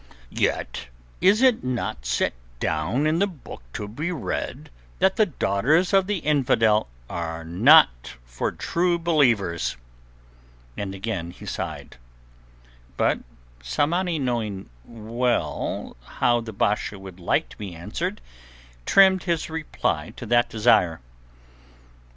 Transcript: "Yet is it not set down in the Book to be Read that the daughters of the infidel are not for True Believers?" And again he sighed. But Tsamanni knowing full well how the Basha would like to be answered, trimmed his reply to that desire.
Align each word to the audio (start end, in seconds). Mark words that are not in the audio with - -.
"Yet 0.33 0.87
is 1.21 1.43
it 1.43 1.63
not 1.63 2.07
set 2.07 2.33
down 2.59 3.05
in 3.05 3.19
the 3.19 3.27
Book 3.27 3.61
to 3.73 3.87
be 3.87 4.11
Read 4.11 4.71
that 4.97 5.15
the 5.15 5.27
daughters 5.27 5.93
of 5.93 6.07
the 6.07 6.17
infidel 6.17 6.87
are 7.07 7.43
not 7.43 8.15
for 8.25 8.51
True 8.51 8.97
Believers?" 8.97 9.77
And 10.75 10.95
again 10.95 11.29
he 11.29 11.45
sighed. 11.45 11.97
But 12.97 13.19
Tsamanni 13.61 14.17
knowing 14.17 14.71
full 14.87 14.91
well 15.05 15.97
how 16.03 16.41
the 16.41 16.51
Basha 16.51 16.97
would 16.97 17.19
like 17.19 17.49
to 17.49 17.57
be 17.59 17.75
answered, 17.75 18.21
trimmed 18.87 19.25
his 19.25 19.51
reply 19.51 20.13
to 20.17 20.25
that 20.25 20.49
desire. 20.49 20.99